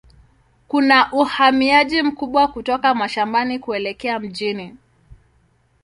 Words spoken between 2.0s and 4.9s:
mkubwa kutoka mashambani kuelekea mjini.